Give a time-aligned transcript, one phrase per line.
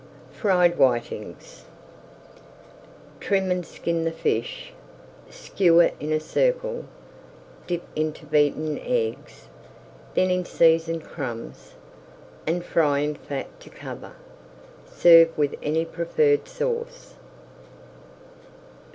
[0.31, 1.65] FRIED WHITINGS
[3.19, 4.73] Trim and skin the fish,
[5.29, 6.85] skewer in a circle,
[7.67, 9.47] dip into beaten eggs,
[10.15, 11.75] then in seasoned crumbs,
[12.47, 14.13] and fry in fat to cover.
[14.91, 17.13] Serve with any preferred sauce.